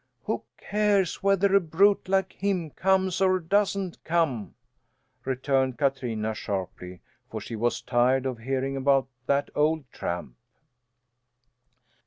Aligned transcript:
"Who 0.23 0.41
cares 0.57 1.21
whether 1.21 1.53
a 1.55 1.59
brute 1.59 2.09
like 2.09 2.33
him 2.33 2.71
comes 2.71 3.21
or 3.21 3.37
doesn't 3.39 4.03
come!" 4.03 4.55
returned 5.25 5.77
Katrina 5.77 6.33
sharply, 6.33 7.01
for 7.29 7.39
she 7.39 7.55
was 7.55 7.81
tired 7.83 8.25
of 8.25 8.39
hearing 8.39 8.75
about 8.75 9.09
that 9.27 9.51
old 9.53 9.83
tramp. 9.91 10.35